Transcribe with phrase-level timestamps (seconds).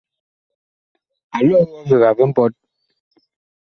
[1.35, 2.53] A loo ɔvega vi mpɔt.